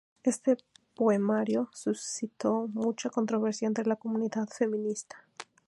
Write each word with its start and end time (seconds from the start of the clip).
Este 0.23 0.57
poemario 0.95 1.69
suscitó 1.75 2.67
mucha 2.73 3.11
controversia 3.11 3.67
entre 3.67 3.85
la 3.85 3.97
comunidad 3.97 4.47
feminista. 4.47 5.23